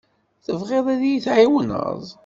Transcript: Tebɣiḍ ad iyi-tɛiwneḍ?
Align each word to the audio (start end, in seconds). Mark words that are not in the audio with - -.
Tebɣiḍ 0.45 0.85
ad 0.93 1.01
iyi-tɛiwneḍ? 1.03 2.03